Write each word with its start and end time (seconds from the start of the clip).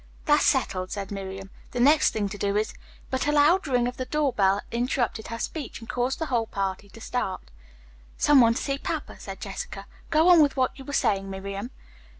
"That's 0.25 0.43
settled," 0.47 0.89
said 0.91 1.11
Miriam. 1.11 1.51
"The 1.73 1.79
next 1.79 2.09
thing 2.09 2.27
to 2.29 2.37
do 2.39 2.57
is" 2.57 2.73
But 3.11 3.27
a 3.27 3.31
loud 3.31 3.67
ring 3.67 3.87
of 3.87 3.97
the 3.97 4.05
door 4.05 4.33
bell 4.33 4.61
interrupted 4.71 5.27
her 5.27 5.37
speech 5.37 5.79
and 5.79 5.87
caused 5.87 6.17
the 6.17 6.25
whole 6.25 6.47
party 6.47 6.89
to 6.89 6.99
start. 6.99 7.51
"Some 8.17 8.41
one 8.41 8.55
to 8.55 8.61
see 8.63 8.79
papa," 8.79 9.19
said 9.19 9.39
Jessica. 9.39 9.85
"Go 10.09 10.27
on 10.29 10.41
with 10.41 10.57
what 10.57 10.71
you 10.79 10.85
were 10.85 10.91
saying, 10.91 11.29
Miriam." 11.29 11.69